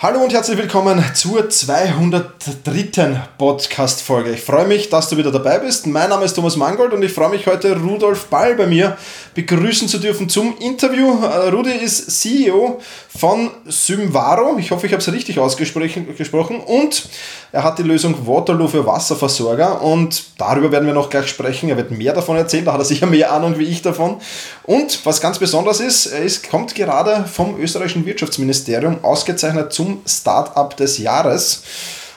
[0.00, 3.20] Hallo und herzlich willkommen zur 203.
[3.36, 4.30] Podcast-Folge.
[4.30, 5.88] Ich freue mich, dass du wieder dabei bist.
[5.88, 8.96] Mein Name ist Thomas Mangold und ich freue mich heute, Rudolf Ball bei mir
[9.34, 11.18] begrüßen zu dürfen zum Interview.
[11.24, 14.56] Äh, Rudi ist CEO von Symvaro.
[14.58, 16.60] Ich hoffe, ich habe es richtig ausgesprochen.
[16.60, 17.08] Und
[17.50, 21.70] er hat die Lösung Waterloo für Wasserversorger und darüber werden wir noch gleich sprechen.
[21.70, 24.18] Er wird mehr davon erzählen, da hat er sicher mehr Ahnung wie ich davon.
[24.62, 30.76] Und was ganz besonders ist, er kommt gerade vom österreichischen Wirtschaftsministerium ausgezeichnet zum zum Start-up
[30.76, 31.62] des Jahres.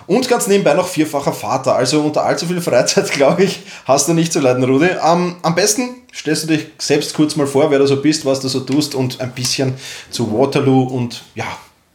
[0.07, 1.75] Und ganz nebenbei noch vierfacher Vater.
[1.75, 4.89] Also unter allzu viel Freizeit, glaube ich, hast du nicht zu leiden, Rudi.
[5.05, 8.41] Ähm, am besten stellst du dich selbst kurz mal vor, wer du so bist, was
[8.41, 9.75] du so tust und ein bisschen
[10.09, 11.45] zu Waterloo und ja,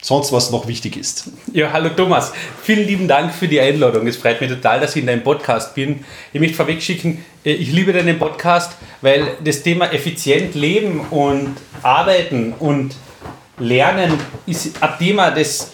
[0.00, 1.30] sonst was noch wichtig ist.
[1.52, 2.32] Ja, hallo Thomas.
[2.62, 4.06] Vielen lieben Dank für die Einladung.
[4.06, 6.04] Es freut mich total, dass ich in deinem Podcast bin.
[6.32, 12.54] Ich möchte vorwegschicken, äh, ich liebe deinen Podcast, weil das Thema effizient leben und arbeiten
[12.58, 12.94] und
[13.58, 14.12] Lernen
[14.46, 15.72] ist ein Thema, das,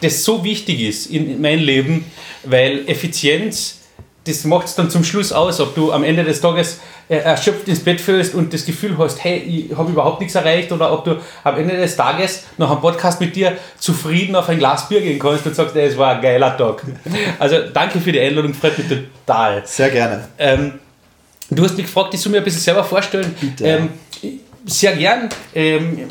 [0.00, 2.04] das so wichtig ist in meinem Leben,
[2.44, 3.80] weil Effizienz,
[4.24, 7.68] das macht es dann zum Schluss aus, ob du am Ende des Tages äh, erschöpft
[7.68, 11.04] ins Bett fühlst und das Gefühl hast, hey, ich habe überhaupt nichts erreicht oder ob
[11.04, 15.00] du am Ende des Tages nach einem Podcast mit dir zufrieden auf ein Glas Bier
[15.00, 16.82] gehen kannst und sagst, es war ein geiler Tag.
[17.38, 19.62] Also danke für die Einladung, freut mich total.
[19.64, 20.28] Sehr gerne.
[20.38, 20.80] Ähm,
[21.50, 23.34] du hast mich gefragt, ich soll mir ein bisschen selber vorstellen.
[23.40, 23.64] Bitte.
[23.64, 23.88] Ähm,
[24.64, 25.28] sehr gern.
[25.54, 26.08] Ähm,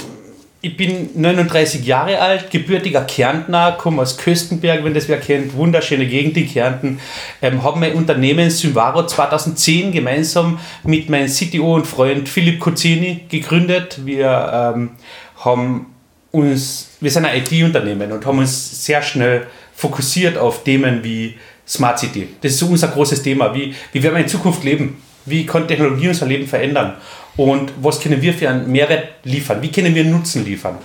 [0.65, 6.07] ich bin 39 Jahre alt, gebürtiger Kärntner, komme aus Köstenberg, wenn das wer kennt, wunderschöne
[6.07, 6.99] Gegend in Kärnten.
[7.39, 13.99] Ähm, habe mein Unternehmen Symvaro 2010 gemeinsam mit meinem CTO und Freund Philipp Cozzini gegründet.
[14.05, 14.91] Wir ähm,
[15.37, 15.85] haben
[16.31, 21.35] uns, wir sind ein IT-Unternehmen und haben uns sehr schnell fokussiert auf Themen wie
[21.67, 22.29] Smart City.
[22.41, 23.53] Das ist so unser großes Thema.
[23.53, 24.99] Wie, wie werden wir in Zukunft leben?
[25.25, 26.95] Wie kann Technologie unser Leben verändern?
[27.37, 30.77] Und was können wir für einen Mehrwert liefern, wie können wir Nutzen liefern.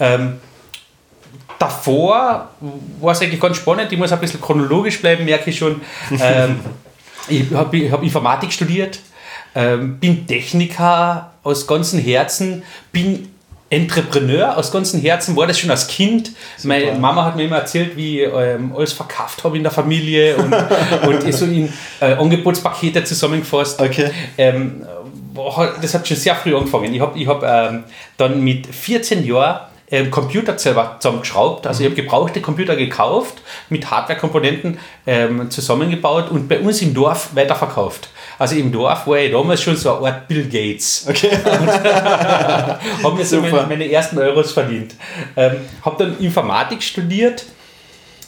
[0.00, 0.38] Ähm,
[1.58, 2.50] davor
[3.00, 5.80] war es eigentlich ganz spannend, ich muss ein bisschen chronologisch bleiben, merke ich schon.
[6.18, 6.60] Ähm,
[7.28, 9.00] ich habe hab Informatik studiert,
[9.54, 13.28] ähm, bin Techniker aus ganzem Herzen, bin
[13.72, 16.32] Entrepreneur aus ganzem Herzen, war das schon als Kind.
[16.58, 16.74] Super.
[16.74, 20.36] Meine Mama hat mir immer erzählt, wie ich ähm, alles verkauft habe in der Familie
[20.36, 20.52] und,
[21.06, 23.80] und so in äh, Angebotspakete zusammengefasst.
[23.80, 24.10] Okay.
[24.36, 24.82] Ähm,
[25.80, 26.92] das hat schon sehr früh angefangen.
[26.94, 27.84] Ich habe ich hab, ähm,
[28.16, 29.60] dann mit 14 Jahren
[29.92, 31.66] ähm, Computer selber zusammengeschraubt.
[31.66, 37.30] Also ich habe gebrauchte Computer gekauft, mit Hardware-Komponenten ähm, zusammengebaut und bei uns im Dorf
[37.34, 38.08] weiterverkauft.
[38.38, 41.06] Also im Dorf war ich damals schon so eine Art Bill Gates.
[41.08, 41.30] Okay.
[41.44, 44.94] habe mir so meine, meine, ersten Euros verdient.
[45.36, 47.44] Ähm, habe dann Informatik studiert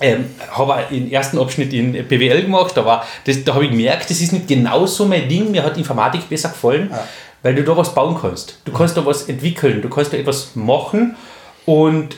[0.00, 4.20] ähm, habe den ersten Abschnitt in BWL gemacht, aber das, da habe ich gemerkt, das
[4.20, 5.50] ist nicht genau so mein Ding.
[5.50, 7.06] Mir hat Informatik besser gefallen, ja.
[7.42, 8.58] weil du da was bauen kannst.
[8.64, 11.16] Du kannst da was entwickeln, du kannst da etwas machen
[11.64, 12.16] und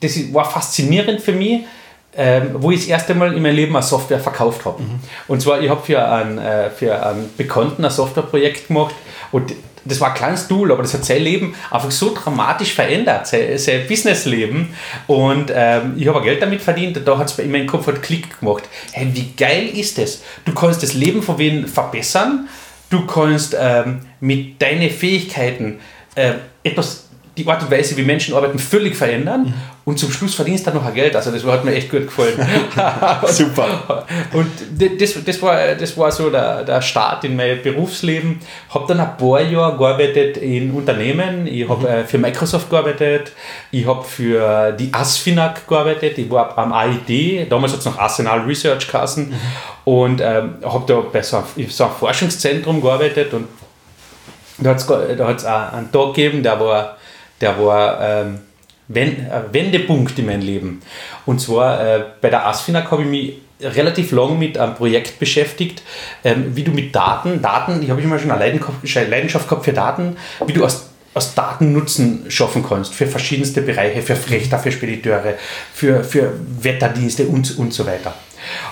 [0.00, 1.62] das war faszinierend für mich,
[2.16, 4.82] ähm, wo ich das erste Mal in meinem Leben eine Software verkauft habe.
[4.82, 5.00] Mhm.
[5.28, 8.94] Und zwar, ich habe für einen, äh, für einen Bekannten ein Softwareprojekt gemacht
[9.32, 9.52] und
[9.88, 13.56] das war ein kleines Tool, aber das hat sein Leben einfach so dramatisch verändert, sein,
[13.58, 14.68] sein Businessleben.
[15.06, 18.02] Und ähm, ich habe Geld damit verdient und da hat es in meinem Kopf halt
[18.02, 18.64] Klick gemacht.
[18.92, 20.22] Hey, wie geil ist das?
[20.44, 22.48] Du kannst das Leben von wen verbessern,
[22.90, 25.80] du kannst ähm, mit deinen Fähigkeiten
[26.14, 27.05] äh, etwas
[27.36, 29.54] die Art und Weise, wie Menschen arbeiten, völlig verändern mhm.
[29.84, 31.14] und zum Schluss verdienst du dann noch ein Geld.
[31.14, 32.34] Also das hat mir echt gut gefallen.
[33.26, 34.06] Super.
[34.32, 34.50] Und
[34.98, 38.40] das, das, war, das war so der, der Start in mein Berufsleben.
[38.70, 41.46] Habe dann ein paar Jahre gearbeitet in Unternehmen.
[41.46, 41.86] Ich habe mhm.
[41.86, 43.32] Äh, für Microsoft gearbeitet.
[43.70, 46.16] Ich habe für die ASFINAG gearbeitet.
[46.16, 47.50] Ich war am AID.
[47.50, 49.28] Damals hat es noch Arsenal Research Kassen.
[49.28, 49.34] Mhm.
[49.84, 53.46] Und ähm, habe da bei so einem, so einem Forschungszentrum gearbeitet und
[54.58, 54.78] da hat
[55.36, 56.96] es da einen Tag gegeben, der war
[57.40, 58.38] der war ähm,
[58.88, 60.82] ein Wendepunkt in meinem Leben.
[61.24, 65.82] Und zwar äh, bei der ASFINAG habe ich mich relativ lang mit einem Projekt beschäftigt,
[66.24, 70.16] ähm, wie du mit Daten, Daten, ich habe immer schon eine Leidenschaft gehabt für Daten,
[70.46, 75.34] wie du aus aus Daten Nutzen schaffen kannst für verschiedenste Bereiche, für Frechter, für Spediteure,
[75.72, 78.14] für, für Wetterdienste und, und so weiter.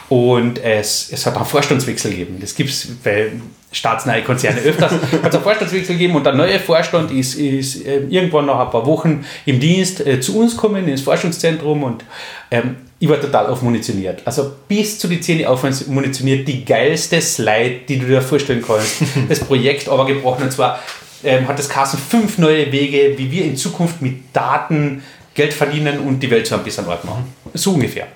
[0.08, 2.38] Und es, es hat einen Vorstandswechsel gegeben.
[2.40, 3.32] Das gibt es bei
[3.72, 4.92] staatsnahe Konzerne öfters.
[4.92, 8.70] hat es einen Vorstandswechsel gegeben und der neue Vorstand ist, ist äh, irgendwann nach ein
[8.70, 12.04] paar Wochen im Dienst äh, zu uns gekommen, ins Forschungszentrum und
[12.50, 14.22] ähm, ich war total aufmunitioniert.
[14.24, 19.02] Also bis zu die Zähne aufmunitioniert, die geilste Slide, die du dir vorstellen kannst.
[19.28, 20.78] Das Projekt aber gebrochen und zwar
[21.24, 25.02] ähm, hat das Carsten fünf neue Wege, wie wir in Zukunft mit Daten
[25.34, 27.24] Geld verdienen und die Welt so ein bisschen Ort machen.
[27.54, 28.06] So ungefähr.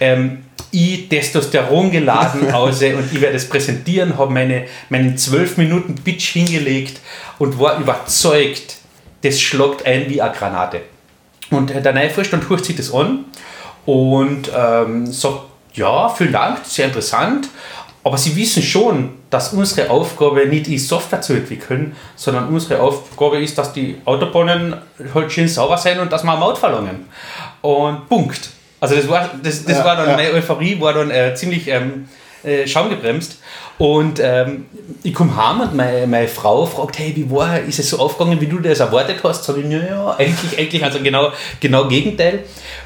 [0.00, 5.94] Ähm, ich Testosteron geladen aus und ich werde es präsentieren, habe meine, meinen 12 Minuten
[5.94, 7.00] Pitch hingelegt
[7.38, 8.78] und war überzeugt,
[9.22, 10.80] das schlagt ein wie eine Granate.
[11.50, 13.26] Und der neue Vorstand hört sich das an
[13.86, 15.40] und ähm, sagt,
[15.74, 17.48] ja, vielen Dank, sehr interessant,
[18.04, 23.40] aber Sie wissen schon, dass unsere Aufgabe nicht ist, Software zu entwickeln, sondern unsere Aufgabe
[23.40, 24.74] ist, dass die Autobahnen
[25.14, 27.06] halt schön sauber sein und dass wir eine Maut verlangen.
[27.60, 28.50] Und Punkt.
[28.82, 30.16] Also das war, das, das ja, war dann, ja.
[30.16, 32.08] meine Euphorie war dann äh, ziemlich ähm,
[32.42, 33.38] äh, schaumgebremst.
[33.78, 34.66] Und ähm,
[35.04, 38.40] ich komme heim und meine, meine Frau fragt, hey, wie war, ist es so aufgegangen,
[38.40, 39.44] wie du das erwartet hast?
[39.44, 41.30] Sag ich, ja, eigentlich, eigentlich, also genau,
[41.60, 42.40] genau Gegenteil.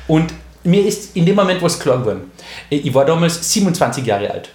[0.06, 0.34] Und
[0.64, 2.30] mir ist in dem Moment was klar geworden.
[2.68, 4.50] Ich war damals 27 Jahre alt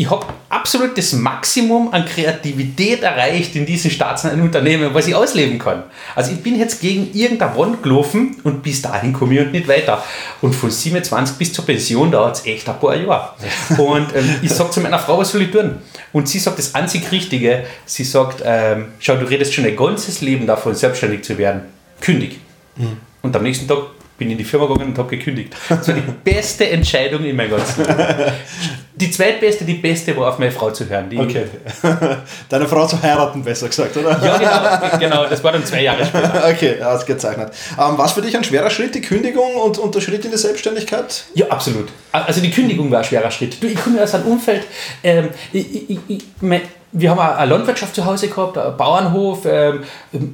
[0.00, 5.58] ich habe absolut das Maximum an Kreativität erreicht in diesem staatsnahen Unternehmen, was ich ausleben
[5.58, 5.82] kann.
[6.14, 9.68] Also ich bin jetzt gegen irgendeine Wand gelaufen und bis dahin komme ich und nicht
[9.68, 10.02] weiter.
[10.40, 13.34] Und von 27 bis zur Pension dauert es echt ein paar Jahre.
[13.76, 15.74] Und ähm, ich sage zu meiner Frau, was soll ich tun?
[16.14, 17.64] Und sie sagt das einzig Richtige.
[17.84, 21.64] Sie sagt, ähm, schau, du redest schon ein ganzes Leben davon, selbstständig zu werden.
[22.00, 22.40] Kündig.
[22.76, 22.96] Mhm.
[23.20, 23.80] Und am nächsten Tag
[24.16, 25.54] bin in die Firma gegangen und habe gekündigt.
[25.68, 28.32] Das war die beste Entscheidung in meinem ganzen Leben.
[29.00, 31.10] Die zweitbeste, die beste war auf meine Frau zu hören.
[31.18, 31.46] okay.
[32.48, 34.10] Deine Frau zu heiraten, besser gesagt, oder?
[34.22, 36.30] Ja, genau, genau das war dann zwei Jahre später.
[36.50, 37.52] Okay, ausgezeichnet.
[37.72, 40.30] Ähm, war es für dich ein schwerer Schritt, die Kündigung und, und der Schritt in
[40.30, 41.24] die Selbstständigkeit?
[41.34, 41.88] Ja, absolut.
[42.12, 43.62] Also die Kündigung war ein schwerer Schritt.
[43.62, 44.64] Du, ich komme aus einem Umfeld,
[45.02, 46.62] ähm, ich, ich, ich, mein,
[46.92, 49.84] wir haben eine Landwirtschaft zu Hause gehabt, einen Bauernhof, ähm,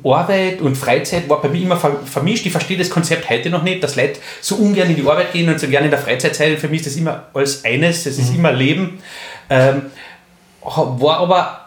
[0.05, 2.47] Arbeit und Freizeit war bei mir immer vermischt.
[2.47, 5.49] Ich verstehe das Konzept heute noch nicht, dass Leute so ungern in die Arbeit gehen
[5.49, 6.57] und so gerne in der Freizeit sein.
[6.57, 8.39] Für mich ist das immer als eines, das ist mhm.
[8.39, 9.01] immer Leben.
[9.51, 9.83] Ähm,
[10.63, 11.67] war aber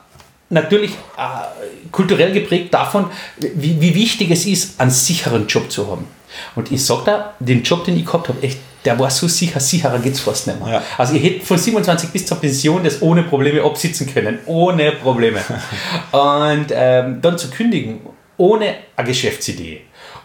[0.49, 3.05] natürlich äh, kulturell geprägt davon,
[3.37, 6.07] wie, wie wichtig es ist, einen sicheren Job zu haben.
[6.55, 9.59] Und ich sage da, den Job, den ich gehabt habe, echt, der war so sicher,
[9.59, 10.75] sicherer geht es fast nicht mehr.
[10.75, 10.83] Ja.
[10.97, 14.39] Also ich hätte von 27 bis zur Pension das ohne Probleme absitzen können.
[14.45, 15.39] Ohne Probleme.
[16.11, 17.99] und ähm, dann zu kündigen,
[18.37, 19.81] ohne eine Geschäftsidee.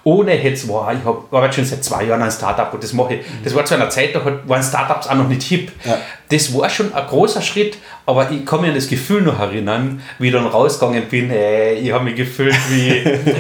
[0.07, 3.15] Ohne jetzt, wow, ich habe arbeite schon seit zwei Jahren ein Startup und das mache
[3.15, 3.21] ich.
[3.43, 5.73] Das war zu einer Zeit, da waren Startups auch noch nicht hip.
[5.83, 5.99] Ja.
[6.29, 10.03] Das war schon ein großer Schritt, aber ich kann mich an das Gefühl noch erinnern,
[10.19, 13.03] wie ich dann rausgegangen bin, ey, ich habe mich gefühlt wie,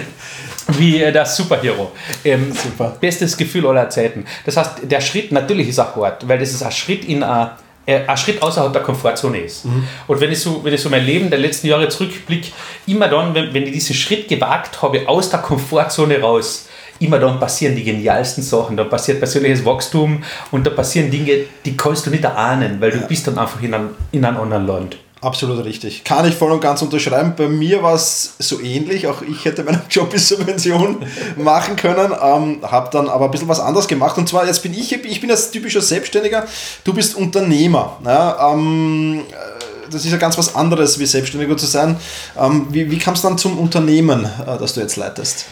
[0.69, 1.93] wie der Superhero.
[2.25, 2.97] Ähm, Super.
[3.01, 4.25] Bestes Gefühl aller Zeiten.
[4.45, 7.51] Das heißt, der Schritt, natürlich ist er hart, weil das ist ein Schritt in ein,
[7.87, 9.67] äh, ein Schritt außerhalb der Komfortzone ist.
[9.67, 9.87] Mhm.
[10.07, 12.49] Und wenn ich, so, wenn ich so mein Leben der letzten Jahre zurückblicke,
[12.87, 16.69] immer dann, wenn, wenn ich diesen Schritt gewagt habe, aus der Komfortzone raus,
[17.01, 18.77] immer dann passieren die genialsten Sachen.
[18.77, 22.99] Da passiert persönliches Wachstum und da passieren Dinge, die kannst du nicht erahnen, weil du
[22.99, 23.07] ja.
[23.07, 24.97] bist dann einfach in einem, in einem anderen Land.
[25.25, 26.05] Absolut richtig.
[26.05, 27.33] Kann ich voll und ganz unterschreiben.
[27.35, 29.07] Bei mir war es so ähnlich.
[29.07, 30.99] Auch ich hätte meinen Job bis zur Pension
[31.39, 34.19] machen können, ähm, habe dann aber ein bisschen was anderes gemacht.
[34.19, 36.47] Und zwar, jetzt bin ich, ich bin jetzt typischer Selbstständiger,
[36.85, 37.97] du bist Unternehmer.
[38.05, 41.97] Ja, ähm, äh, das ist ja ganz was anderes, wie Selbstständiger zu sein.
[42.39, 45.47] Ähm, wie, wie kam es dann zum Unternehmen, äh, das du jetzt leitest?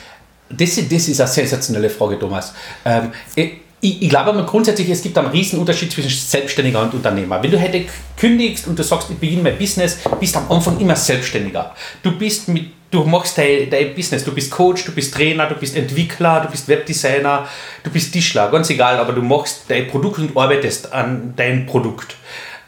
[0.50, 2.52] Das, das ist eine sensationelle Frage, Thomas.
[2.84, 7.42] Ähm, ich, ich glaube aber grundsätzlich, es gibt einen riesen Unterschied zwischen Selbstständiger und Unternehmer.
[7.42, 7.84] Wenn du heute
[8.16, 11.74] kündigst und du sagst, ich beginne mein Business, bist am Anfang immer Selbstständiger.
[12.00, 15.56] Du bist mit, du machst dein, dein Business, du bist Coach, du bist Trainer, du
[15.56, 17.48] bist Entwickler, du bist Webdesigner,
[17.82, 22.14] du bist Tischler, ganz egal, aber du machst dein Produkt und arbeitest an dein Produkt.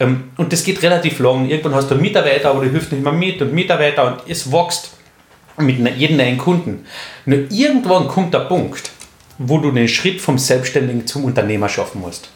[0.01, 1.49] Ähm, und das geht relativ lang.
[1.49, 4.91] Irgendwann hast du Mitarbeiter, aber du hilfst nicht mehr mit und Mitarbeiter und es wächst
[5.57, 6.85] mit jedem neuen Kunden.
[7.25, 8.91] Nur irgendwann kommt der Punkt,
[9.37, 12.29] wo du den Schritt vom Selbstständigen zum Unternehmer schaffen musst.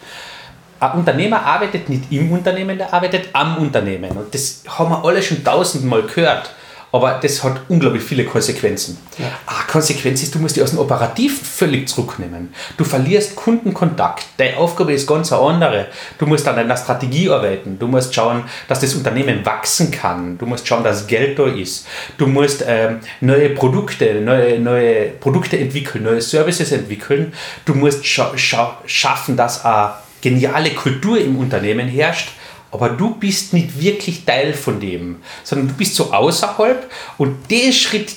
[0.80, 4.12] Ein Unternehmer arbeitet nicht im Unternehmen, der arbeitet am Unternehmen.
[4.12, 6.54] Und das haben wir alle schon tausendmal gehört.
[6.92, 8.98] Aber das hat unglaublich viele Konsequenzen.
[9.18, 9.26] Ja.
[9.46, 12.54] Eine Konsequenz ist, du musst dich aus dem Operativ völlig zurücknehmen.
[12.78, 14.26] Du verlierst Kundenkontakt.
[14.38, 15.88] Deine Aufgabe ist ganz eine andere.
[16.18, 17.78] Du musst an deiner Strategie arbeiten.
[17.78, 20.38] Du musst schauen, dass das Unternehmen wachsen kann.
[20.38, 21.86] Du musst schauen, dass Geld da ist.
[22.18, 27.34] Du musst ähm, neue Produkte, neue, neue Produkte entwickeln, neue Services entwickeln.
[27.66, 32.30] Du musst scha scha schaffen, dass eine geniale Kultur im Unternehmen herrscht
[32.72, 37.72] aber du bist nicht wirklich Teil von dem, sondern du bist so außerhalb und der
[37.72, 38.14] Schritt,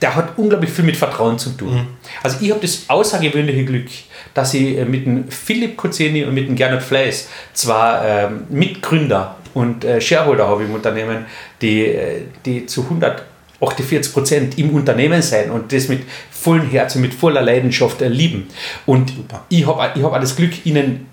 [0.00, 1.74] der hat unglaublich viel mit Vertrauen zu tun.
[1.74, 1.86] Mhm.
[2.22, 3.88] Also ich habe das außergewöhnliche Glück,
[4.34, 9.36] dass ich äh, mit dem Philipp Kozeni und mit dem Gernot Fleiß zwar ähm, Mitgründer
[9.54, 11.26] und äh, Shareholder habe im Unternehmen,
[11.60, 17.14] die, äh, die zu 148 Prozent im Unternehmen sein und das mit vollem Herzen, mit
[17.14, 18.48] voller Leidenschaft äh, lieben.
[18.86, 19.44] Und Super.
[19.48, 21.06] ich habe ich hab auch das Glück, ihnen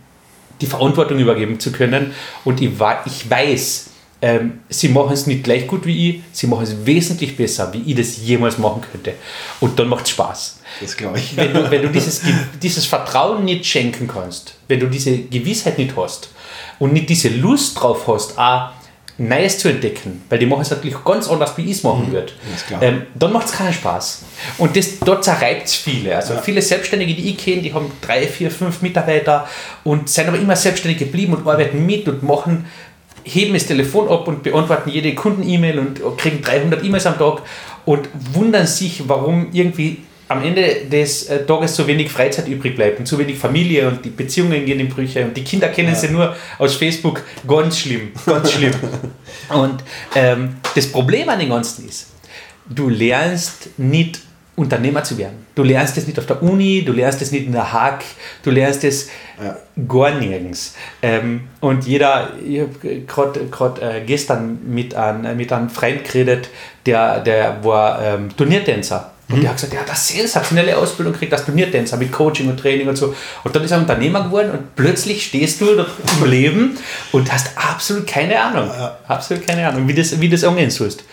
[0.62, 2.14] die Verantwortung übergeben zu können.
[2.44, 2.72] Und ich,
[3.06, 3.90] ich weiß,
[4.22, 7.84] ähm, sie machen es nicht gleich gut wie ich, sie machen es wesentlich besser, wie
[7.86, 9.14] ich das jemals machen könnte.
[9.62, 10.60] Und dann macht es Spaß.
[10.82, 11.38] Das glaube ich.
[11.38, 12.22] Wenn du, wenn du dieses,
[12.62, 16.30] dieses Vertrauen nicht schenken kannst, wenn du diese Gewissheit nicht hast
[16.80, 18.72] und nicht diese Lust drauf hast, auch
[19.20, 22.32] Neues zu entdecken, weil die machen es natürlich ganz anders, wie ich es machen würde,
[22.82, 24.24] ähm, dann macht es keinen Spaß.
[24.58, 26.16] Und das, dort zerreibt es viele.
[26.16, 26.42] Also ja.
[26.42, 29.48] viele Selbstständige, die ich kenne, die haben drei, vier, fünf Mitarbeiter
[29.84, 32.66] und sind aber immer selbstständig geblieben und arbeiten mit und machen
[33.24, 37.42] heben das Telefon ab und beantworten jede Kunden-E-Mail und kriegen 300 E-Mails am Tag
[37.86, 39.98] und wundern sich, warum irgendwie
[40.30, 44.06] am Ende des äh, Tages so wenig Freizeit übrig bleibt und zu wenig Familie und
[44.06, 45.96] die Beziehungen gehen in Brüche und die Kinder kennen ja.
[45.96, 47.24] sie nur aus Facebook.
[47.48, 48.74] Ganz schlimm, ganz schlimm.
[49.50, 49.84] und
[50.16, 52.12] ähm, das Problem an dem Ganzen ist,
[52.68, 54.22] du lernst nicht
[54.56, 55.48] Unternehmer zu werden.
[55.56, 58.04] Du lernst es nicht auf der Uni, du lernst es nicht in der Hack,
[58.44, 59.10] du lernst es
[59.42, 59.58] ja.
[59.88, 60.76] gar nirgends.
[61.02, 66.50] Ähm, und jeder, ich habe gerade äh, gestern mit einem mit einem Freund geredet,
[66.86, 69.14] der, der war ähm, Turniertänzer.
[69.30, 69.42] Und mhm.
[69.42, 72.96] der hat gesagt, ja, das sensationelle Ausbildung kriegt als Turniertänzer mit Coaching und Training und
[72.96, 73.14] so.
[73.44, 75.68] Und dann ist er Unternehmer geworden und plötzlich stehst du
[76.22, 76.78] im Leben
[77.12, 78.72] und hast absolut keine Ahnung.
[79.08, 81.04] Absolut keine Ahnung, wie das, wie das umgehen sollst.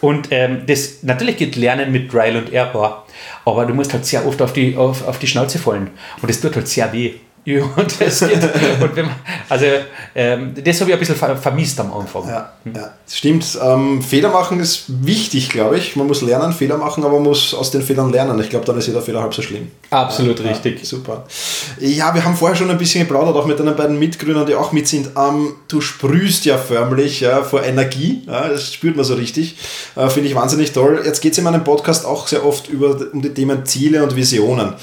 [0.00, 3.06] Und ähm, das, natürlich geht Lernen mit Trial und Error,
[3.44, 5.90] aber du musst halt sehr oft auf die, auf, auf die Schnauze fallen.
[6.20, 7.14] Und das tut halt sehr weh.
[7.54, 8.42] Und das geht.
[8.42, 9.14] und wenn man,
[9.48, 9.66] also
[10.14, 12.28] ähm, das habe ich ein bisschen vermisst am Anfang.
[12.28, 12.74] Ja, hm.
[12.74, 13.58] ja stimmt.
[13.62, 15.94] Ähm, Fehler machen ist wichtig, glaube ich.
[15.94, 18.38] Man muss lernen, Fehler machen, aber man muss aus den Fehlern lernen.
[18.40, 19.70] Ich glaube, dann ist jeder Fehler halb so schlimm.
[19.90, 20.80] Absolut ja, richtig.
[20.80, 21.24] Ja, super.
[21.78, 24.72] Ja, wir haben vorher schon ein bisschen geplaudert, auch mit deinen beiden Mitgründern, die auch
[24.72, 25.10] mit sind.
[25.16, 28.24] Ähm, du sprühst ja förmlich ja, vor Energie.
[28.26, 29.56] Ja, das spürt man so richtig.
[29.94, 31.02] Äh, Finde ich wahnsinnig toll.
[31.04, 34.16] Jetzt geht es in meinem Podcast auch sehr oft über, um die Themen Ziele und
[34.16, 34.74] Visionen.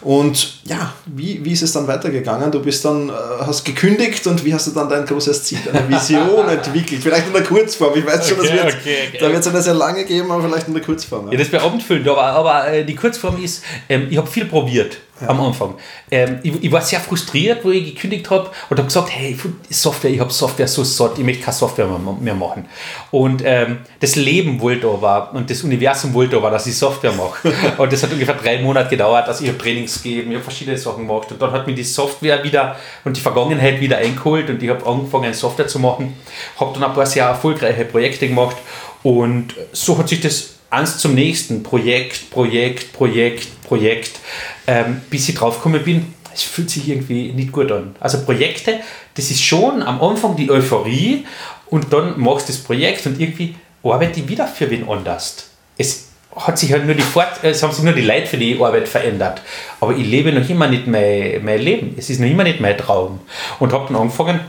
[0.00, 2.52] Und ja, wie, wie ist es dann weitergegangen?
[2.52, 5.88] Du bist dann, äh, hast gekündigt und wie hast du dann dein großes Ziel, deine
[5.88, 7.02] Vision entwickelt?
[7.02, 7.92] Vielleicht in der Kurzform.
[7.96, 9.18] Ich weiß schon, okay, wird, okay, okay.
[9.20, 11.26] da wird es eine sehr lange geben, aber vielleicht in der Kurzform.
[11.26, 14.44] Ja, ja das wäre abendfüllend, aber, aber äh, die Kurzform ist, ähm, ich habe viel
[14.44, 15.28] probiert ja.
[15.28, 15.74] am Anfang.
[16.10, 19.36] Ähm, ich, ich, war sehr frustriert, wo ich gekündigt habe und habe gesagt, hey,
[19.70, 21.88] Software, ich habe Software so satt, ich möchte keine Software
[22.20, 22.66] mehr machen.
[23.10, 27.52] Und ähm, das Leben wollte aber und das Universum wollte aber, dass ich Software mache.
[27.78, 31.06] und das hat ungefähr drei Monate gedauert, dass ich Trainings gegeben, ich habe verschiedene Sachen
[31.06, 34.70] gemacht und dann hat mir die Software wieder und die Vergangenheit wieder eingeholt und ich
[34.70, 36.14] habe angefangen, Software zu machen,
[36.58, 38.56] habe dann ein paar sehr erfolgreiche Projekte gemacht
[39.02, 44.20] und so hat sich das eins zum nächsten, Projekt, Projekt, Projekt, Projekt,
[44.66, 47.96] ähm, bis ich draufgekommen bin, es fühlt sich irgendwie nicht gut an.
[48.00, 48.80] Also Projekte,
[49.14, 51.26] das ist schon am Anfang die Euphorie
[51.66, 55.48] und dann machst du das Projekt und irgendwie arbeite ich wieder für wen anders.
[55.76, 58.60] Es hat sich halt nur die Fort es haben sich nur die Leute für die
[58.60, 59.42] Arbeit verändert.
[59.80, 61.94] Aber ich lebe noch immer nicht mein, mein Leben.
[61.96, 63.20] Es ist noch immer nicht mein Traum.
[63.58, 64.40] Und habe dann angefangen,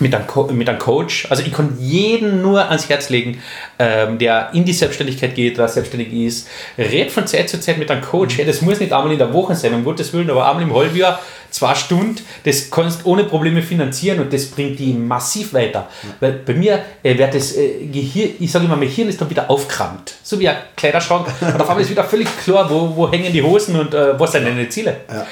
[0.00, 1.26] mit einem, Co mit einem Coach.
[1.30, 3.42] Also ich kann jeden nur ans Herz legen,
[3.78, 6.48] ähm, der in die Selbstständigkeit geht oder selbstständig ist.
[6.78, 8.38] Red von Zeit zu Zeit mit einem Coach.
[8.38, 10.74] Hey, das muss nicht einmal in der Woche sein, um Gottes Willen, aber einmal im
[10.74, 15.88] Halbjahr, zwei Stunden, das kannst du ohne Probleme finanzieren und das bringt die massiv weiter.
[16.02, 16.08] Ja.
[16.20, 19.30] Weil bei mir äh, wird das äh, Gehirn, ich sage immer, mein Hirn ist dann
[19.30, 20.14] wieder aufgerammt.
[20.22, 21.26] So wie ein Kleiderschrank.
[21.40, 24.32] und auf einmal ist wieder völlig klar, wo, wo hängen die Hosen und äh, was
[24.32, 25.00] sind deine Ziele.
[25.10, 25.26] Ja.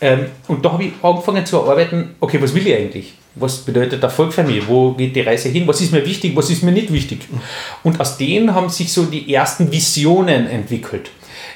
[0.00, 3.14] Ähm, und da habe ich angefangen zu arbeiten, okay, was will ich eigentlich?
[3.34, 4.66] Was bedeutet Erfolg für mich?
[4.66, 5.66] Wo geht die Reise hin?
[5.66, 6.34] Was ist mir wichtig?
[6.34, 7.20] Was ist mir nicht wichtig?
[7.82, 11.10] Und aus denen haben sich so die ersten Visionen entwickelt.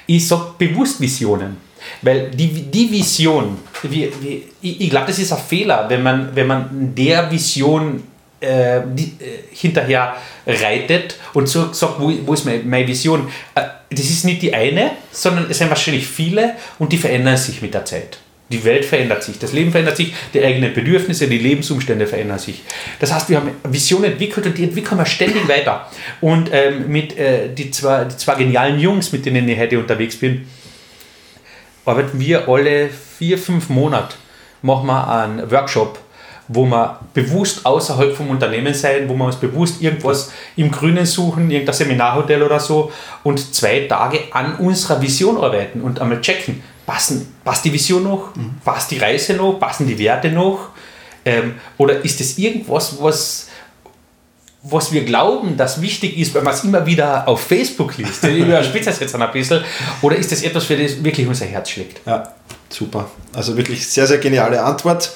[0.06, 1.56] Ich sage bewusst Visionen,
[2.02, 6.30] weil die, die Vision, wie, wie, ich, ich glaube, das ist ein Fehler, wenn man,
[6.34, 8.02] wenn man der Vision
[8.40, 10.14] äh, die, äh, hinterher
[10.46, 13.28] reitet und so sagt, wo, wo ist meine, meine Vision?
[13.54, 17.62] Äh, das ist nicht die eine, sondern es sind wahrscheinlich viele und die verändern sich
[17.62, 18.18] mit der Zeit.
[18.50, 22.62] Die Welt verändert sich, das Leben verändert sich, die eigenen Bedürfnisse, die Lebensumstände verändern sich.
[23.00, 25.88] Das heißt, wir haben Visionen entwickelt und die entwickeln wir ständig weiter.
[26.20, 30.16] Und ähm, mit äh, die, zwei, die zwei genialen Jungs, mit denen ich heute unterwegs
[30.16, 30.46] bin,
[31.86, 34.14] arbeiten wir alle vier, fünf Monate,
[34.60, 35.98] machen wir einen Workshop,
[36.48, 41.50] wo wir bewusst außerhalb vom Unternehmen sein, wo wir uns bewusst irgendwas im Grünen suchen,
[41.50, 47.34] irgendein Seminarhotel oder so und zwei Tage an unserer Vision arbeiten und einmal checken, passen,
[47.44, 48.34] passt die Vision noch?
[48.34, 48.54] Mhm.
[48.64, 49.58] Passt die Reise noch?
[49.58, 50.70] Passen die Werte noch?
[51.24, 53.48] Ähm, oder ist es irgendwas, was,
[54.62, 58.24] was wir glauben, das wichtig ist, weil man es immer wieder auf Facebook liest?
[58.24, 59.64] Ich überspitze das jetzt ein bisschen.
[60.02, 62.06] Oder ist das etwas, für das wirklich unser Herz schlägt?
[62.06, 62.34] Ja,
[62.68, 63.10] super.
[63.32, 65.10] Also wirklich sehr, sehr geniale Antwort.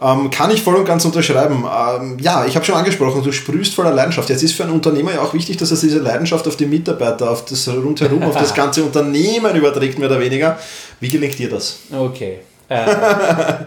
[0.00, 1.64] Ähm, kann ich voll und ganz unterschreiben.
[1.64, 4.28] Ähm, ja, ich habe schon angesprochen, du sprühst voller Leidenschaft.
[4.28, 7.30] Jetzt ist für einen Unternehmer ja auch wichtig, dass er diese Leidenschaft auf die Mitarbeiter,
[7.30, 10.58] auf das rundherum, auf das ganze Unternehmen überträgt, mehr oder weniger.
[11.00, 11.78] Wie gelingt dir das?
[11.92, 12.40] Okay.
[12.68, 12.84] Äh,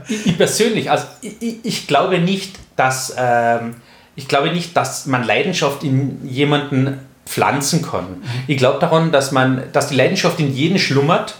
[0.09, 3.75] ich, ich, persönlich, also ich, ich, glaube nicht, dass ähm,
[4.15, 8.05] ich glaube nicht, dass man Leidenschaft in jemanden pflanzen kann.
[8.05, 8.23] Mhm.
[8.47, 11.35] Ich glaube daran, dass, man, dass die Leidenschaft in jedem schlummert,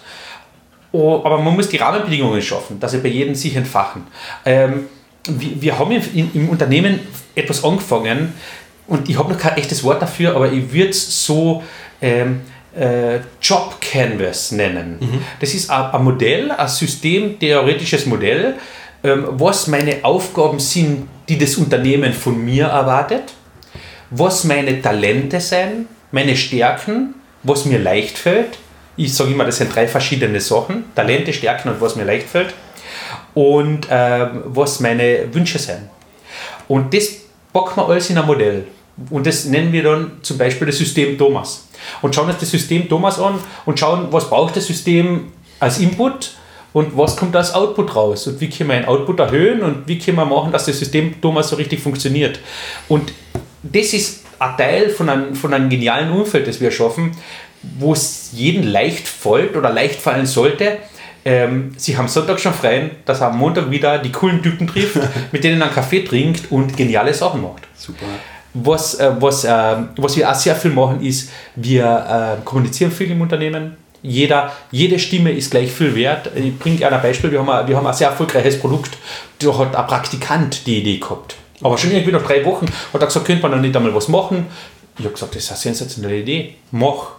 [0.98, 4.04] oh, aber man muss die Rahmenbedingungen schaffen, dass sie bei jedem sich entfachen.
[4.46, 4.88] Ähm,
[5.30, 7.00] wir, wir haben in, im Unternehmen
[7.36, 8.34] etwas angefangen
[8.88, 11.62] und ich habe noch kein echtes Wort dafür, aber ich würde es so
[12.01, 12.42] ähm,
[12.75, 14.98] äh, Job Canvas nennen.
[15.00, 15.22] Mhm.
[15.39, 18.56] Das ist ein Modell, ein systemtheoretisches Modell,
[19.04, 23.34] ähm, was meine Aufgaben sind, die das Unternehmen von mir erwartet,
[24.10, 28.58] was meine Talente sind, meine Stärken, was mir leicht fällt.
[28.98, 32.54] Ich sage immer, das sind drei verschiedene Sachen: Talente, Stärken und was mir leicht fällt.
[33.34, 35.89] Und äh, was meine Wünsche sind.
[36.68, 37.10] Und das
[37.54, 38.66] packen wir alles in ein Modell.
[39.12, 41.68] Und das nennen wir dann zum Beispiel das System Thomas.
[42.01, 43.36] Und schauen uns das System Thomas an
[43.66, 46.34] und schauen, was braucht das System als Input
[46.74, 50.00] und was kommt als Output raus und wie können wir ein Output erhöhen und wie
[50.00, 52.39] können wir machen, dass das System Thomas so richtig funktioniert.
[52.88, 53.13] Und
[53.63, 57.12] das ist ein Teil von einem, von einem genialen Umfeld, das wir schaffen,
[57.79, 60.77] wo es jedem leicht fällt oder leicht fallen sollte.
[61.25, 64.97] Ähm, sie haben Sonntag schon frei, dass er am Montag wieder die coolen Typen trifft,
[65.31, 67.63] mit denen er einen Kaffee trinkt und geniale Sachen macht.
[67.75, 68.05] Super.
[68.53, 73.12] Was, äh, was, äh, was wir auch sehr viel machen, ist, wir äh, kommunizieren viel
[73.12, 76.29] im Unternehmen jeder, jede Stimme ist gleich viel wert.
[76.36, 78.97] Ich bringe ein Beispiel, wir haben, ein, wir haben ein sehr erfolgreiches Produkt,
[79.39, 81.36] da hat ein Praktikant die Idee gehabt.
[81.62, 84.07] Aber schon irgendwie nach drei Wochen hat er gesagt, könnte man dann nicht einmal was
[84.07, 84.45] machen?
[84.97, 87.17] Ich habe gesagt, das ist eine sensationelle Idee, mach.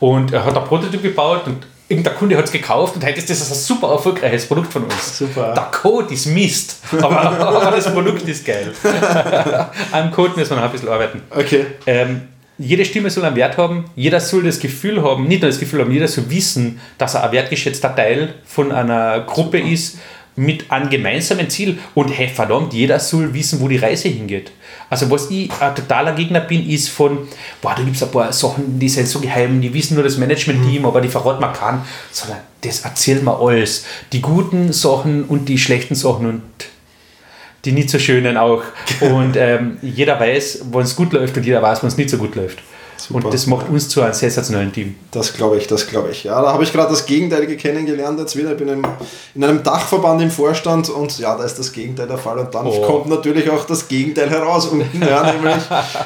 [0.00, 3.28] Und er hat ein Prototyp gebaut und irgendein Kunde hat es gekauft und heute ist
[3.28, 5.18] das ein super erfolgreiches Produkt von uns.
[5.18, 5.52] Super.
[5.54, 8.72] Der Code ist Mist, aber, aber das Produkt ist geil.
[9.92, 11.22] Am Code müssen wir noch ein bisschen arbeiten.
[11.30, 11.66] Okay.
[11.86, 12.22] Ähm,
[12.56, 15.80] jede Stimme soll einen Wert haben, jeder soll das Gefühl haben, nicht nur das Gefühl
[15.80, 19.70] haben, jeder soll wissen, dass er ein wertgeschätzter Teil von einer Gruppe Super.
[19.70, 19.98] ist
[20.36, 24.52] mit einem gemeinsamen Ziel und hey, verdammt, jeder soll wissen, wo die Reise hingeht.
[24.94, 27.26] Also was ich ein totaler Gegner bin, ist von,
[27.60, 30.18] boah, da gibt es ein paar Sachen, die sind so geheim, die wissen nur das
[30.18, 30.86] Management-Team, mhm.
[30.86, 33.86] aber die verraten man kann, sondern das erzählen wir alles.
[34.12, 36.42] Die guten Sachen und die schlechten Sachen und
[37.64, 38.62] die nicht so schönen auch.
[39.00, 42.18] Und ähm, jeder weiß, wann es gut läuft und jeder weiß, wann es nicht so
[42.18, 42.58] gut läuft.
[42.96, 43.24] Super.
[43.26, 44.94] Und das macht uns zu einem sensationellen Team.
[45.10, 46.24] Das glaube ich, das glaube ich.
[46.24, 48.52] Ja, da habe ich gerade das Gegenteilige kennengelernt jetzt wieder.
[48.52, 48.86] Ich bin im,
[49.34, 52.38] in einem Dachverband im Vorstand und ja, da ist das Gegenteil der Fall.
[52.38, 52.82] Und dann oh.
[52.82, 55.62] kommt natürlich auch das Gegenteil heraus unten, ja, nämlich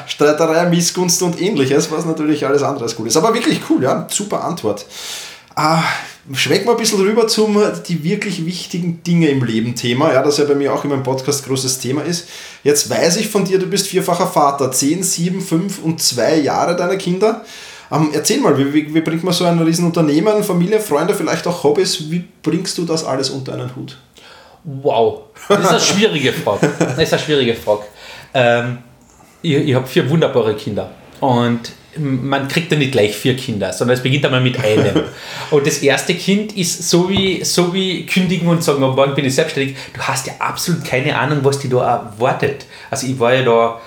[0.07, 3.17] Streiterei, Missgunst und ähnliches, was natürlich alles andere als gut ist.
[3.17, 4.85] Aber wirklich cool, ja, super Antwort.
[5.55, 5.83] Ah,
[6.33, 10.37] schwenken wir ein bisschen rüber zum die wirklich wichtigen Dinge im Leben Thema, ja, das
[10.37, 12.27] ja bei mir auch in meinem Podcast großes Thema ist.
[12.63, 16.75] Jetzt weiß ich von dir, du bist vierfacher Vater, 10, 7, 5 und 2 Jahre
[16.75, 17.43] deiner Kinder.
[17.91, 21.63] Ähm, erzähl mal, wie, wie, wie, bringt man so ein Riesenunternehmen, Familie, Freunde, vielleicht auch
[21.63, 23.97] Hobbys, wie bringst du das alles unter einen Hut?
[24.63, 26.69] Wow, das ist eine schwierige Frage.
[26.77, 27.83] Das ist eine schwierige Frage.
[28.33, 28.79] Ähm,
[29.41, 33.97] ich ich habe vier wunderbare Kinder und man kriegt ja nicht gleich vier Kinder, sondern
[33.97, 35.03] es beginnt einmal mit einem.
[35.51, 39.25] und das erste Kind ist so wie, so wie kündigen und sagen, oh, morgen bin
[39.25, 39.75] ich selbstständig.
[39.93, 42.65] Du hast ja absolut keine Ahnung, was dich da erwartet.
[42.91, 43.81] Also ich war ja da,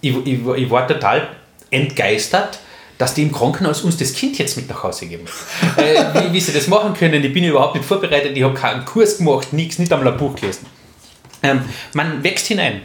[0.00, 1.28] ich, ich, ich war total
[1.70, 2.58] entgeistert,
[2.98, 5.24] dass die im Krankenhaus uns das Kind jetzt mit nach Hause geben.
[5.76, 8.84] äh, wie, wie sie das machen können, ich bin überhaupt nicht vorbereitet, ich habe keinen
[8.84, 10.66] Kurs gemacht, nichts, nicht einmal ein Buch gelesen.
[11.42, 11.62] Ähm,
[11.94, 12.82] man wächst hinein.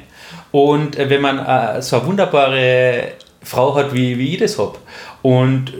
[0.51, 3.13] Und äh, wenn man äh, so eine wunderbare
[3.45, 4.77] Frau hat, wie, wie ich das habe.
[5.21, 5.73] Und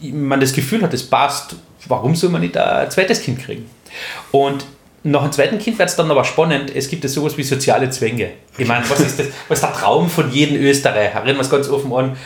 [0.00, 1.56] man das Gefühl hat, es passt,
[1.86, 3.70] warum soll man nicht ein zweites Kind kriegen?
[4.30, 4.64] Und
[5.04, 6.74] nach dem zweiten Kind wird es dann aber spannend.
[6.74, 8.30] Es gibt ja sowas wie soziale Zwänge.
[8.56, 9.26] Ich meine, was ist das?
[9.48, 11.24] Was ist der Traum von jedem Österreicher?
[11.24, 12.16] Reden wir es ganz offen an.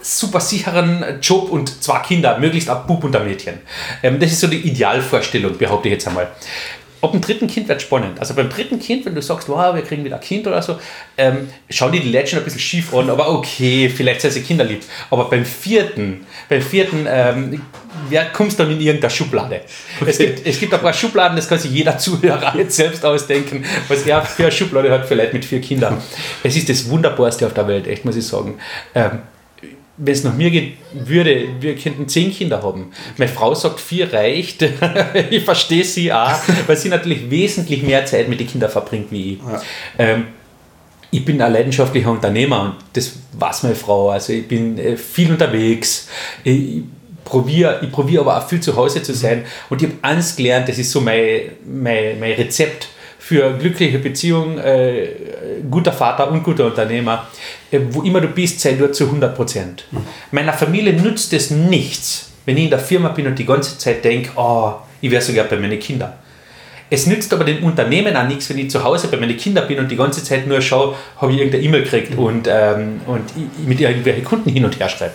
[0.00, 3.58] Super sicheren Job und zwei Kinder, möglichst ein Bub und ein Mädchen.
[4.02, 6.28] Ähm, das ist so die Idealvorstellung, behaupte ich jetzt einmal.
[7.06, 8.18] Ab dem dritten Kind wird spannend.
[8.18, 10.76] Also beim dritten Kind, wenn du sagst, wow, wir kriegen wieder ein Kind oder so,
[11.16, 14.80] ähm, schauen die die schon ein bisschen schief an, aber okay, vielleicht sind sie kinderlieb.
[15.08, 17.62] Aber beim vierten, beim vierten, ähm,
[18.10, 19.60] ja, kommst dann in irgendeine Schublade.
[20.00, 20.10] Okay.
[20.10, 23.64] Es, gibt, es gibt ein paar Schubladen, das kann sich jeder Zuhörer jetzt selbst ausdenken,
[23.86, 26.02] was er für eine Schublade hat Leute mit vier Kindern.
[26.42, 28.58] Es ist das Wunderbarste auf der Welt, echt, muss ich sagen.
[28.96, 29.20] Ähm,
[29.98, 32.92] wenn es nach mir geht, würde, wir könnten zehn Kinder haben.
[33.16, 34.62] Meine Frau sagt, vier reicht.
[35.30, 39.34] ich verstehe sie auch, weil sie natürlich wesentlich mehr Zeit mit den Kindern verbringt wie
[39.34, 39.38] ich.
[39.38, 39.62] Ja.
[39.98, 40.26] Ähm,
[41.10, 44.10] ich bin ein leidenschaftlicher Unternehmer und das weiß meine Frau.
[44.10, 46.08] Also ich bin äh, viel unterwegs.
[46.44, 46.82] Ich
[47.24, 49.44] probiere ich probier aber auch viel zu Hause zu sein.
[49.70, 52.88] Und ich habe eins gelernt, das ist so mein, mein, mein Rezept
[53.26, 55.08] für glückliche Beziehung, äh,
[55.68, 57.26] guter Vater und guter Unternehmer.
[57.72, 59.84] Äh, wo immer du bist, sei dort zu 100 Prozent.
[59.90, 59.98] Mhm.
[60.30, 64.04] Meiner Familie nützt es nichts, wenn ich in der Firma bin und die ganze Zeit
[64.04, 66.12] denke, oh, ich wäre sogar bei meinen Kindern.
[66.88, 69.78] Es nützt aber dem Unternehmen auch nichts, wenn ich zu Hause bei meinen Kindern bin
[69.78, 72.18] und die ganze Zeit nur schaue, habe ich irgendeine E-Mail gekriegt mhm.
[72.18, 75.14] und, ähm, und mit irgendwelchen Kunden hin und her schreibe.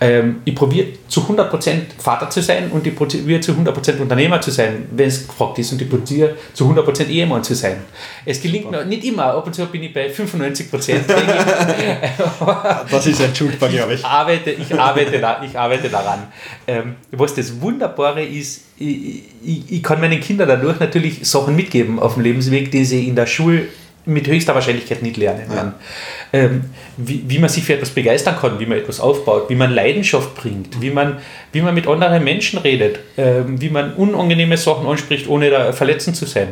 [0.00, 4.50] Ähm, ich probiere zu 100% Vater zu sein und ich probiere zu 100% Unternehmer zu
[4.50, 7.78] sein, wenn es gefragt ist und ich probiere zu 100% Ehemann zu sein.
[8.26, 11.00] Es gelingt mir nicht immer, ab und zu bin ich bei 95%.
[12.90, 14.00] das ist entschuldbar, glaube ich.
[14.00, 16.26] Ich arbeite, ich arbeite, ich arbeite daran.
[16.66, 21.98] Ähm, was das Wunderbare ist, ich, ich, ich, kann meinen Kindern dadurch natürlich Sachen mitgeben
[21.98, 23.68] auf dem Lebensweg, die sie in der Schule
[24.08, 25.74] mit höchster Wahrscheinlichkeit nicht lernen werden.
[26.32, 26.38] Ja.
[26.40, 26.64] Ähm,
[26.96, 30.34] wie, wie man sich für etwas begeistern kann, wie man etwas aufbaut, wie man Leidenschaft
[30.34, 31.18] bringt, wie man,
[31.52, 36.16] wie man mit anderen Menschen redet, ähm, wie man unangenehme Sachen anspricht, ohne da verletzend
[36.16, 36.48] zu sein.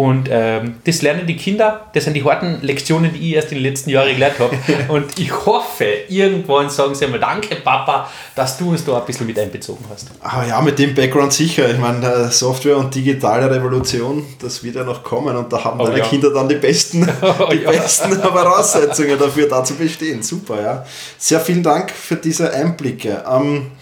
[0.00, 3.58] Und ähm, das lernen die Kinder, das sind die harten Lektionen, die ich erst in
[3.58, 4.56] den letzten Jahren gelernt habe.
[4.88, 9.26] und ich hoffe, irgendwann sagen sie einmal, danke Papa, dass du uns da ein bisschen
[9.26, 10.06] mit einbezogen hast.
[10.22, 11.68] Aber ja, mit dem Background sicher.
[11.70, 15.84] Ich meine, Software und digitale Revolution, das wird ja noch kommen und da haben oh,
[15.84, 16.06] deine ja.
[16.06, 17.70] Kinder dann die besten, oh, die ja.
[17.70, 20.22] besten Voraussetzungen dafür, da zu bestehen.
[20.22, 20.86] Super, ja.
[21.18, 23.22] Sehr vielen Dank für diese Einblicke.
[23.30, 23.72] Ähm,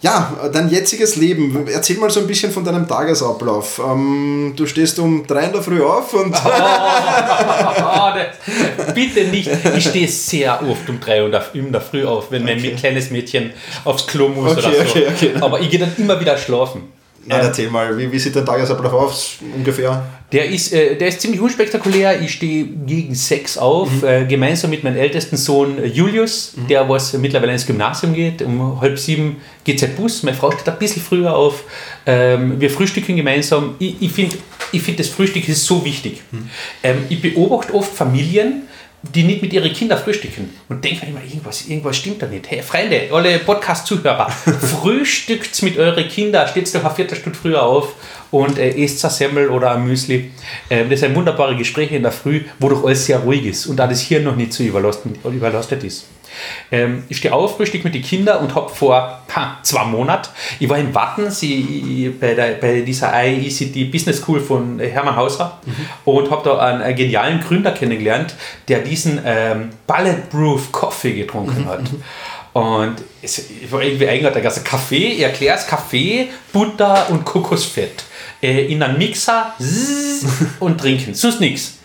[0.00, 1.66] ja, dein jetziges Leben.
[1.66, 3.80] Erzähl mal so ein bisschen von deinem Tagesablauf.
[3.84, 6.34] Ähm, du stehst um drei in der Früh auf und.
[6.34, 9.50] Oh, oh, oh, bitte nicht.
[9.76, 12.60] Ich stehe sehr oft um drei in der Früh auf, wenn okay.
[12.62, 13.52] mein kleines Mädchen
[13.84, 14.98] aufs Klo muss okay, oder so.
[14.98, 15.32] Okay.
[15.40, 16.97] Aber ich gehe dann immer wieder schlafen.
[17.26, 20.02] Nein, erzähl mal, wie, wie sieht dein Tagesablauf aus ungefähr?
[20.32, 22.20] Der ist, äh, der ist ziemlich unspektakulär.
[22.20, 24.08] Ich stehe gegen sechs auf, mhm.
[24.08, 26.68] äh, gemeinsam mit meinem ältesten Sohn Julius, mhm.
[26.68, 28.42] der was mittlerweile ins Gymnasium geht.
[28.42, 30.22] Um halb sieben geht sein Bus.
[30.22, 31.64] Meine Frau steht ein bisschen früher auf.
[32.06, 33.74] Ähm, wir frühstücken gemeinsam.
[33.78, 34.36] Ich, ich finde,
[34.72, 36.22] ich find, das Frühstück ist so wichtig.
[36.30, 36.50] Mhm.
[36.82, 38.68] Ähm, ich beobachte oft Familien,
[39.02, 42.50] die nicht mit ihren Kindern frühstücken und denken immer, irgendwas, irgendwas stimmt da nicht.
[42.50, 44.28] Hey, Freunde, alle Podcast-Zuhörer,
[44.80, 47.94] frühstückt mit euren Kindern, steht doch eine Viertelstunde früher auf
[48.30, 50.30] und äh, esst ein Semmel oder ein Müsli.
[50.70, 53.76] Ähm, das sind wunderbare Gespräche in der Früh, wo doch alles sehr ruhig ist und
[53.76, 56.06] da das Hirn noch nicht so überlastet ist.
[56.70, 60.68] Ähm, ich stehe auf, frühstück mit den Kindern und habe vor ha, zwei Monaten, ich
[60.68, 65.72] war in Wattens ich, bei, der, bei dieser IECT Business School von Hermann Hauser mhm.
[66.04, 68.34] und habe da einen, einen, genialen Gründer kennengelernt,
[68.68, 71.68] der diesen ähm, Bulletproof Coffee getrunken mhm.
[71.68, 71.82] hat.
[72.52, 74.44] Und es war irgendwie eigenartig.
[74.44, 78.04] Also Kaffee, ich erkläre es, Kaffee, Butter und Kokosfett
[78.42, 79.54] äh, in einen Mixer
[80.60, 81.14] und trinken.
[81.14, 81.78] Sonst nichts.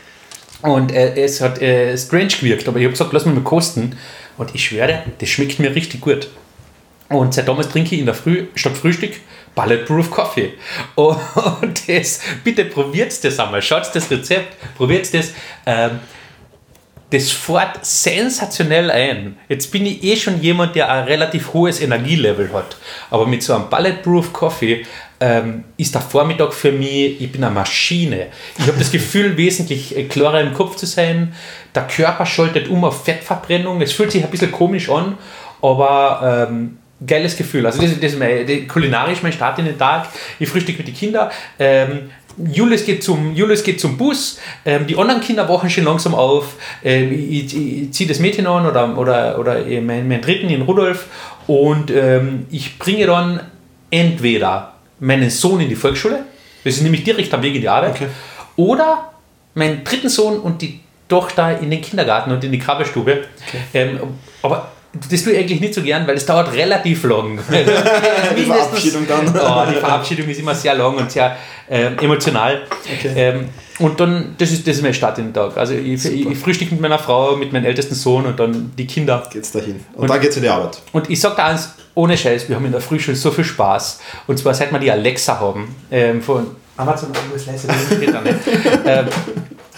[0.61, 3.97] Und äh, es hat äh, strange gewirkt, aber ich habe gesagt, lass mich mal kosten.
[4.37, 6.29] Und ich schwöre, das schmeckt mir richtig gut.
[7.09, 9.13] Und seit damals trinke ich in der Früh statt Frühstück
[9.55, 10.53] Bulletproof Coffee.
[10.95, 13.61] Und das, bitte probiert das einmal.
[13.61, 15.31] Schaut das Rezept, probiert das.
[15.65, 15.99] Ähm,
[17.13, 19.37] das fährt sensationell ein.
[19.47, 22.75] Jetzt bin ich eh schon jemand, der ein relativ hohes Energielevel hat.
[23.11, 24.83] Aber mit so einem Bulletproof Coffee
[25.19, 28.27] ähm, ist der Vormittag für mich, ich bin eine Maschine.
[28.57, 31.35] Ich habe das Gefühl, wesentlich äh, klarer im Kopf zu sein.
[31.75, 33.79] Der Körper schaltet um auf Fettverbrennung.
[33.83, 35.15] Es fühlt sich ein bisschen komisch an,
[35.61, 37.65] aber ähm, geiles Gefühl.
[37.67, 40.07] Also das, das ist mein, kulinarisch mein Start in den Tag.
[40.39, 41.29] Ich frühstücke mit den Kindern.
[41.59, 46.15] Ähm, Julius geht zum, Julius geht zum Bus, ähm, die anderen Kinder wachen schon langsam
[46.15, 46.55] auf.
[46.83, 50.63] Ähm, ich, ich, ich ziehe das Mädchen an oder, oder, oder meinen mein dritten, den
[50.63, 51.07] Rudolf,
[51.47, 53.41] und ähm, ich bringe dann
[53.91, 56.23] entweder meinen Sohn in die Volksschule,
[56.63, 58.07] das ist nämlich direkt am Weg in die Arbeit, okay.
[58.55, 59.11] oder
[59.53, 63.25] meinen dritten Sohn und die Tochter in den Kindergarten und in die Krabbelstube.
[63.47, 63.57] Okay.
[63.73, 63.99] Ähm,
[64.41, 67.39] aber das tue ich eigentlich nicht so gern, weil es dauert relativ lang.
[68.37, 69.27] die Verabschiedung dann.
[69.27, 71.35] Oh, die Verabschiedung ist immer sehr lang und sehr
[71.69, 72.61] ähm, emotional.
[72.83, 73.11] Okay.
[73.15, 75.57] Ähm, und dann, das ist, das ist mein Start in den Tag.
[75.57, 78.85] Also ich, ich, ich frühstücke mit meiner Frau, mit meinem ältesten Sohn und dann die
[78.85, 79.27] Kinder.
[79.31, 79.83] Geht's dahin.
[79.93, 80.79] Und, und dann geht's in die Arbeit.
[80.91, 83.43] Und ich sage da eins, ohne Scheiß, wir haben in der Früh schon so viel
[83.43, 83.99] Spaß.
[84.27, 87.67] Und zwar seit wir die Alexa haben, ähm, von Amazon, oh, ist leise,
[87.99, 88.35] geht da nicht.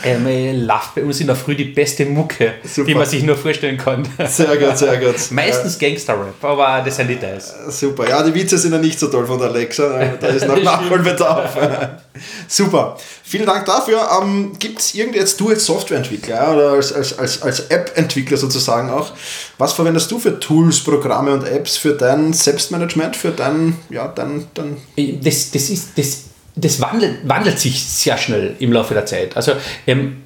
[0.06, 2.88] Ähm, läuft bei uns in der Früh die beste Mucke, Super.
[2.88, 4.08] die man sich nur vorstellen kann.
[4.28, 5.16] Sehr gut, sehr gut.
[5.32, 7.54] Meistens Gangster-Rap, aber das sind Details.
[7.70, 10.62] Super, ja, die Witze sind ja nicht so toll von der Alexa, da ist noch
[10.62, 11.58] Nachholbedarf.
[12.48, 14.08] Super, vielen Dank dafür.
[14.22, 18.90] Ähm, Gibt es irgendwie jetzt du als Softwareentwickler oder als, als, als, als App-Entwickler sozusagen
[18.90, 19.12] auch,
[19.58, 24.48] was verwendest du für Tools, Programme und Apps für dein Selbstmanagement, für dein, ja, dein,
[24.54, 24.78] dein
[25.22, 29.36] das, das ist, das das wandelt, wandelt sich sehr schnell im Laufe der Zeit.
[29.36, 29.54] Also
[29.88, 30.24] ähm,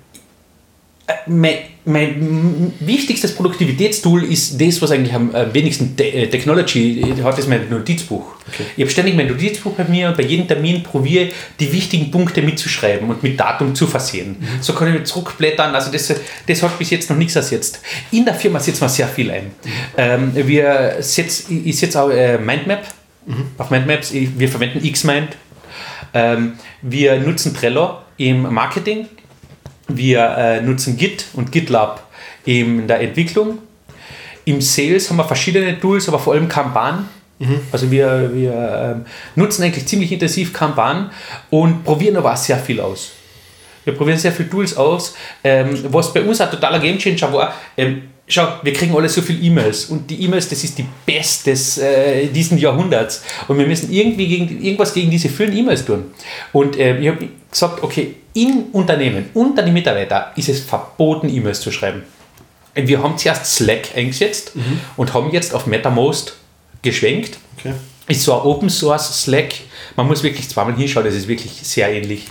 [1.07, 7.49] äh, mein, mein wichtigstes Produktivitätstool ist das, was eigentlich am wenigsten äh, Technology hat, ist
[7.49, 8.35] mein Notizbuch.
[8.47, 8.63] Okay.
[8.77, 12.43] Ich habe ständig mein Notizbuch bei mir und bei jedem Termin probiere die wichtigen Punkte
[12.43, 14.35] mitzuschreiben und mit Datum zu versehen.
[14.39, 14.61] Mhm.
[14.61, 15.73] So kann ich zurückblättern.
[15.73, 16.13] Also das,
[16.45, 17.79] das hat bis jetzt noch nichts ersetzt.
[18.11, 19.45] In der Firma setzen wir sehr viel ein.
[19.45, 19.71] Mhm.
[19.97, 22.83] Ähm, wir setz, ich setze auch äh, Mindmap.
[23.25, 23.45] Mhm.
[23.57, 25.29] Auf Mindmaps, wir verwenden Xmind
[26.81, 29.07] wir nutzen Trello im Marketing.
[29.87, 32.03] Wir äh, nutzen Git und GitLab
[32.45, 33.59] in der Entwicklung.
[34.45, 37.07] Im Sales haben wir verschiedene Tools, aber vor allem Kanban.
[37.39, 37.59] Mhm.
[37.71, 41.11] Also wir, wir ähm, nutzen eigentlich ziemlich intensiv Kanban
[41.49, 43.11] und probieren aber auch sehr viel aus.
[43.85, 45.15] Wir probieren sehr viele Tools aus.
[45.43, 49.39] Ähm, was bei uns ein totaler Gamechanger war, ähm, schau, wir kriegen alle so viele
[49.39, 53.91] E-Mails und die E-Mails, das ist die Beste des, äh, diesen Jahrhunderts und wir müssen
[53.91, 56.05] irgendwie gegen, irgendwas gegen diese vielen E-Mails tun.
[56.53, 61.59] Und äh, ich habe gesagt, okay, in Unternehmen, unter die Mitarbeiter ist es verboten, E-Mails
[61.59, 62.03] zu schreiben.
[62.75, 64.79] Wir haben zuerst Slack eingesetzt mhm.
[64.95, 66.37] und haben jetzt auf MetaMost
[66.81, 67.39] geschwenkt.
[67.57, 67.73] Okay.
[68.09, 69.53] Ist so ein Open Source Slack.
[69.95, 72.25] Man muss wirklich zweimal hinschauen, das ist wirklich sehr ähnlich.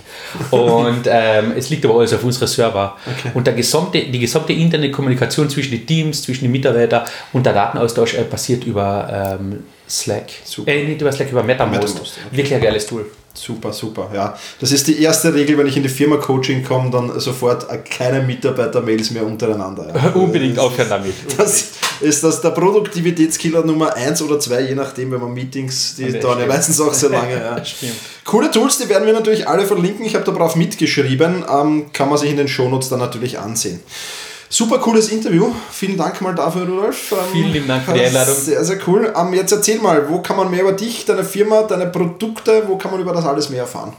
[0.51, 2.97] Und ähm, es liegt aber alles auf unserer Server.
[3.07, 3.31] Okay.
[3.35, 7.53] Und der gesamte, die gesamte interne Kommunikation zwischen den Teams, zwischen den Mitarbeitern und der
[7.53, 10.27] Datenaustausch äh, passiert über ähm, Slack.
[10.45, 10.73] Super.
[10.73, 11.81] Äh, nicht über Slack, über MetaMost.
[11.81, 12.37] MetaMost okay.
[12.37, 13.07] Wirklich ein geiles Tool.
[13.39, 14.11] Super, super.
[14.13, 17.67] Ja, das ist die erste Regel, wenn ich in die Firma Coaching komme, dann sofort
[17.89, 19.93] keine Mitarbeiter-Mails mehr untereinander.
[19.95, 20.11] Ja.
[20.15, 21.15] Unbedingt aufhören damit.
[21.39, 21.65] Das
[22.01, 26.41] ist das der Produktivitätskiller Nummer 1 oder 2, je nachdem, wenn man Meetings, die dauern
[26.41, 27.35] ja meistens auch sehr lange.
[27.35, 27.63] Ja.
[28.25, 30.05] Coole Tools, die werden wir natürlich alle verlinken.
[30.05, 33.81] Ich habe darauf mitgeschrieben, ähm, kann man sich in den Shownotes dann natürlich ansehen.
[34.51, 35.53] Super cooles Interview.
[35.71, 37.13] Vielen Dank mal dafür, Rudolf.
[37.13, 38.35] Ähm, Vielen lieben Dank für die Einladung.
[38.35, 39.13] Sehr, sehr cool.
[39.15, 42.77] Ähm, jetzt erzähl mal, wo kann man mehr über dich, deine Firma, deine Produkte, wo
[42.77, 43.93] kann man über das alles mehr erfahren?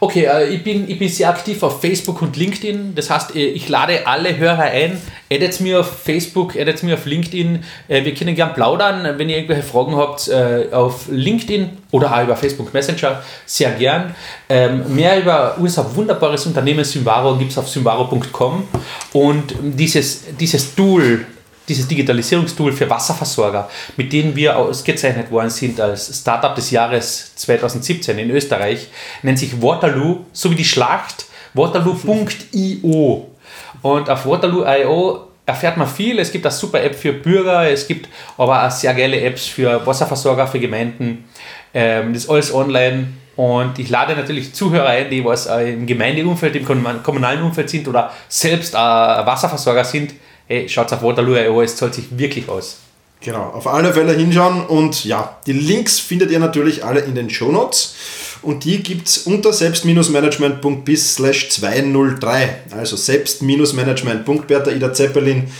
[0.00, 2.94] Okay, äh, ich, bin, ich bin sehr aktiv auf Facebook und LinkedIn.
[2.94, 5.00] Das heißt, äh, ich lade alle Hörer ein.
[5.32, 7.62] Addet mir auf Facebook, addet mir auf LinkedIn.
[7.88, 9.18] Äh, wir können gern plaudern.
[9.18, 14.14] Wenn ihr irgendwelche Fragen habt, äh, auf LinkedIn oder auch über Facebook Messenger, sehr gern.
[14.48, 18.66] Ähm, mehr über unser wunderbares Unternehmen Symvaro gibt es auf symvaro.com.
[19.12, 21.26] Und die dieses, dieses Tool,
[21.68, 28.18] dieses Digitalisierungstool für Wasserversorger, mit dem wir ausgezeichnet worden sind als Startup des Jahres 2017
[28.18, 28.88] in Österreich,
[29.22, 33.29] nennt sich Waterloo, so wie die Schlacht, waterloo.io.
[33.82, 36.18] Und auf waterloo.io erfährt man viel.
[36.18, 39.84] Es gibt eine super App für Bürger, es gibt aber auch sehr geile Apps für
[39.84, 41.24] Wasserversorger, für Gemeinden.
[41.74, 43.08] Ähm, das ist alles online.
[43.36, 46.64] Und ich lade natürlich Zuhörer ein, die was im Gemeindeumfeld, im
[47.02, 50.12] kommunalen Umfeld sind oder selbst Wasserversorger sind.
[50.46, 52.80] Hey, schaut auf Waterloo.io, es zahlt sich wirklich aus.
[53.22, 57.28] Genau, auf alle Fälle hinschauen und ja, die Links findet ihr natürlich alle in den
[57.28, 57.94] Show Notes
[58.42, 62.62] und die gibt es unter selbst-management.bis 203.
[62.70, 65.50] Also selbst-management.bertha Ida Zeppelin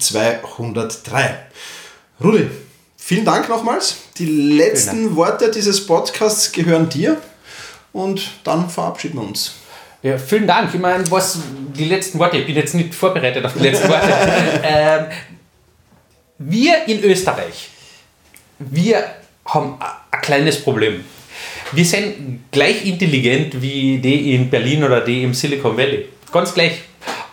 [0.00, 1.38] 203.
[2.22, 2.48] Rudi,
[3.08, 3.96] Vielen Dank nochmals.
[4.18, 7.16] Die letzten Worte dieses Podcasts gehören dir
[7.94, 9.54] und dann verabschieden wir uns.
[10.02, 10.74] Ja, vielen Dank.
[10.74, 11.38] Ich meine, was
[11.74, 14.12] die letzten Worte, ich bin jetzt nicht vorbereitet auf die letzten Worte.
[14.62, 15.06] ähm,
[16.36, 17.70] wir in Österreich,
[18.58, 19.02] wir
[19.46, 19.78] haben
[20.10, 21.02] ein kleines Problem.
[21.72, 26.06] Wir sind gleich intelligent wie die in Berlin oder die im Silicon Valley.
[26.32, 26.80] Ganz gleich.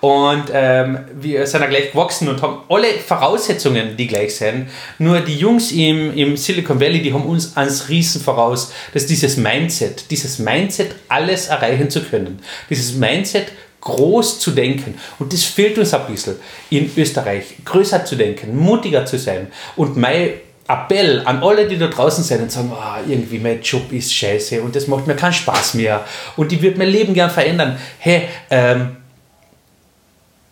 [0.02, 4.68] Und ähm, wir sind ja gleich gewachsen und haben alle Voraussetzungen, die gleich sind.
[5.00, 8.72] Nur die Jungs im, im Silicon Valley, die haben uns ans Riesen voraus.
[8.94, 12.40] Das ist dieses Mindset, dieses Mindset, alles erreichen zu können.
[12.70, 13.48] Dieses Mindset,
[13.82, 14.96] groß zu denken.
[15.18, 16.36] Und das fehlt uns ein bisschen
[16.70, 17.56] in Österreich.
[17.64, 19.48] Größer zu denken, mutiger zu sein.
[19.76, 20.34] Und mein
[20.68, 24.62] Appell an alle, die da draußen sind und sagen, oh, irgendwie mein Job ist scheiße
[24.62, 26.04] und das macht mir keinen Spaß mehr
[26.36, 27.78] und ich würde mein Leben gern verändern.
[28.00, 28.98] Hey, ähm,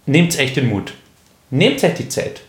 [0.06, 0.94] nehmt echt den Mut.
[1.50, 2.42] Nehmt euch die Zeit.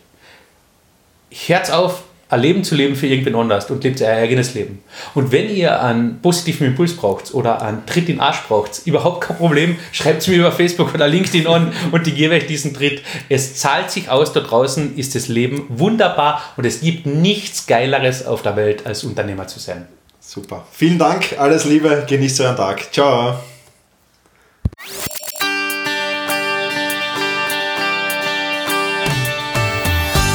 [1.30, 4.82] Hört auf, ein Leben zu leben für irgendwen anders und lebt euer eigenes Leben.
[5.14, 9.22] Und wenn ihr einen positiven Impuls braucht oder einen Tritt in den Arsch braucht, überhaupt
[9.22, 12.74] kein Problem, schreibt es mir über Facebook oder LinkedIn an und ich gebe euch diesen
[12.74, 13.02] Tritt.
[13.28, 18.26] Es zahlt sich aus, da draußen ist das Leben wunderbar und es gibt nichts Geileres
[18.26, 19.86] auf der Welt, als Unternehmer zu sein.
[20.20, 20.66] Super.
[20.72, 22.92] Vielen Dank, alles Liebe, genießt euren Tag.
[22.92, 23.38] Ciao.